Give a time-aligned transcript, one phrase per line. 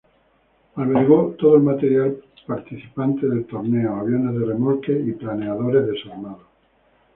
[0.77, 6.41] Albergó todo el material participante del torneo, aviones de remolque y planeadores desarmados.